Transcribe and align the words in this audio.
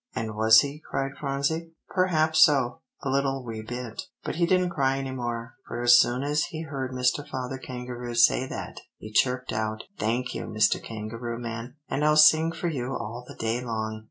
"And 0.15 0.33
was 0.35 0.61
he?" 0.61 0.79
cried 0.89 1.11
Phronsie. 1.19 1.73
"Perhaps 1.89 2.39
so 2.39 2.81
a 3.03 3.09
little 3.11 3.43
wee 3.45 3.61
bit. 3.61 4.07
But 4.23 4.37
he 4.37 4.47
didn't 4.47 4.71
cry 4.71 4.97
any 4.97 5.11
more; 5.11 5.57
for 5.67 5.79
as 5.83 5.99
soon 5.99 6.23
as 6.23 6.45
he 6.45 6.63
heard 6.63 6.89
Mr. 6.91 7.23
Father 7.29 7.59
Kangaroo 7.59 8.15
say 8.15 8.47
that, 8.47 8.79
he 8.97 9.11
chirped 9.13 9.53
out, 9.53 9.83
'Thank 9.99 10.33
you, 10.33 10.45
Mr. 10.45 10.81
Kangaroo 10.83 11.37
man, 11.37 11.75
and 11.87 12.03
I'll 12.03 12.17
sing 12.17 12.51
for 12.51 12.67
you 12.67 12.87
all 12.97 13.23
the 13.27 13.35
day 13.35 13.61
long. 13.63 13.99